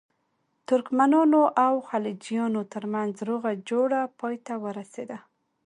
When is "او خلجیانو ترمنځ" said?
1.65-3.13